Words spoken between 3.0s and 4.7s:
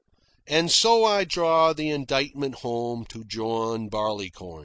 to John Barleycorn.